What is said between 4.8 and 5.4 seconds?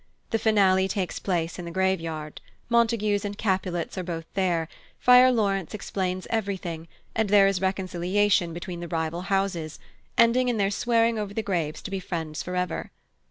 Friar